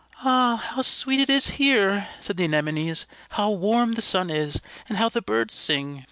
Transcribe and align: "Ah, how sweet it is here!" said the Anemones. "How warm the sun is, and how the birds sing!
"Ah, 0.23 0.55
how 0.55 0.81
sweet 0.81 1.19
it 1.19 1.29
is 1.29 1.49
here!" 1.61 2.07
said 2.19 2.35
the 2.35 2.43
Anemones. 2.45 3.05
"How 3.37 3.51
warm 3.51 3.93
the 3.93 4.01
sun 4.01 4.31
is, 4.31 4.59
and 4.89 4.97
how 4.97 5.09
the 5.09 5.21
birds 5.21 5.53
sing! 5.53 5.99